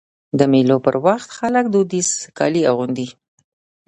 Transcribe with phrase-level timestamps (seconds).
[0.39, 3.07] د مېلو پر وخت خلک دودیز کالي اغوندي.